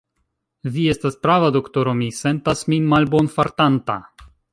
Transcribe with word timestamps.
Vi 0.77 0.85
estas 0.93 1.17
prava, 1.25 1.51
doktoro; 1.57 1.93
mi 1.99 2.07
sentas 2.21 2.63
min 2.73 2.87
malbonfartanta. 2.95 3.99